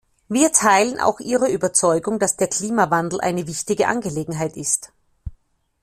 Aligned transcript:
Wir 0.29 0.51
teilen 0.51 0.99
auch 0.99 1.19
Ihre 1.19 1.51
Überzeugung, 1.51 2.17
dass 2.17 2.35
der 2.35 2.47
Klimawandel 2.47 3.21
eine 3.21 3.45
wichtige 3.45 3.87
Angelegenheit 3.87 4.57
ist. 4.57 4.91